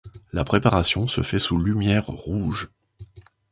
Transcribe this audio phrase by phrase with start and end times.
[0.33, 2.71] La préparation se fait sous lumière rouge.